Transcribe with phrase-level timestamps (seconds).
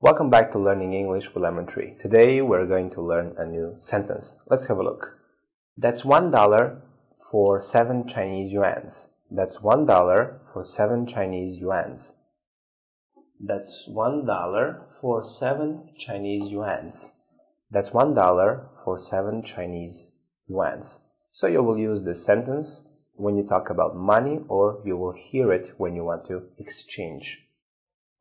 [0.00, 1.96] Welcome back to Learning English with Lemon Tree.
[1.98, 4.36] Today we're going to learn a new sentence.
[4.48, 5.18] Let's have a look.
[5.76, 6.82] That's one dollar
[7.18, 9.08] for seven Chinese yuans.
[9.28, 12.12] That's one dollar for seven Chinese yuans.
[13.40, 17.10] That's one dollar for seven Chinese yuans.
[17.68, 20.12] That's one dollar for seven Chinese
[20.48, 21.00] yuans.
[21.32, 25.52] So you will use this sentence when you talk about money or you will hear
[25.52, 27.47] it when you want to exchange.